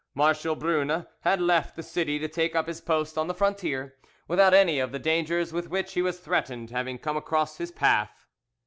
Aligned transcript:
Marshal 0.15 0.55
Brune 0.55 1.05
had 1.19 1.39
left 1.39 1.75
the 1.75 1.83
city 1.83 2.17
to 2.17 2.27
take 2.27 2.55
up 2.55 2.65
his 2.67 2.81
post 2.81 3.19
on 3.19 3.27
the 3.27 3.35
frontier, 3.35 3.97
without 4.27 4.51
any 4.51 4.79
of 4.79 4.91
the 4.91 4.97
dangers 4.97 5.53
with 5.53 5.69
which 5.69 5.93
he 5.93 6.01
was 6.01 6.19
threatened 6.19 6.71
having 6.71 6.97
come 6.97 7.17
across 7.17 7.57
his 7.59 7.69
path. 7.71 8.25